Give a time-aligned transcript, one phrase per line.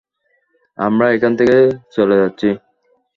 [0.77, 1.57] আমরা এখান থেকে
[1.95, 2.49] চলে যাচ্ছি।